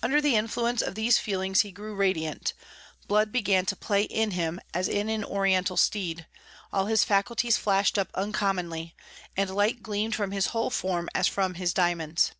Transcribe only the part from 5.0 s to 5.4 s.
an